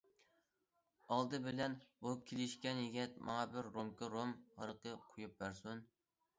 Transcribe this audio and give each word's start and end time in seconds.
ئالدى 1.15 1.39
بىلەن 1.47 1.75
بۇ 2.07 2.15
كېلىشكەن 2.31 2.81
يىگىت 2.87 3.21
ماڭا 3.29 3.45
بىر 3.55 3.71
رومكا 3.79 4.13
رۇم 4.17 4.35
ھارىقى 4.59 4.99
قويۇپ 5.07 5.41
بەرسۇن. 5.41 5.89